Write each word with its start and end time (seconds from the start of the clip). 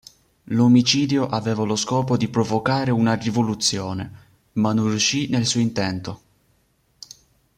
L'omicidio 0.45 1.27
aveva 1.27 1.61
lo 1.63 1.75
scopo 1.75 2.17
di 2.17 2.27
provocare 2.27 2.89
una 2.89 3.13
rivoluzione, 3.13 4.11
ma 4.53 4.73
non 4.73 4.89
riuscì 4.89 5.29
nel 5.29 5.45
suo 5.45 5.59
intento. 5.59 6.21